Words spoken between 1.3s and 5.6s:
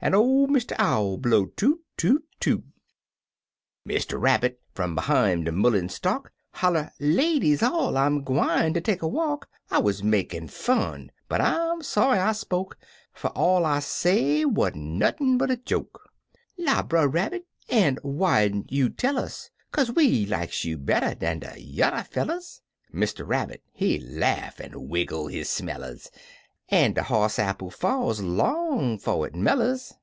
toot toot toot I Mr. Rabbit, fum behime de